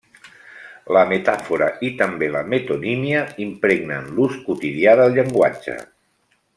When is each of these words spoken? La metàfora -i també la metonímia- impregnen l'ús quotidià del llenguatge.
La 0.95 1.01
metàfora 1.09 1.67
-i 1.73 1.91
també 1.99 2.29
la 2.37 2.41
metonímia- 2.55 3.21
impregnen 3.47 4.11
l'ús 4.17 4.41
quotidià 4.49 5.01
del 5.03 5.19
llenguatge. 5.21 5.81